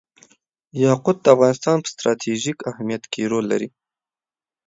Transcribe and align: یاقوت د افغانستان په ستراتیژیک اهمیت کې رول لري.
یاقوت 0.85 1.17
د 1.21 1.25
افغانستان 1.35 1.77
په 1.81 1.89
ستراتیژیک 1.93 2.57
اهمیت 2.71 3.03
کې 3.11 3.29
رول 3.31 3.45
لري. 3.51 3.67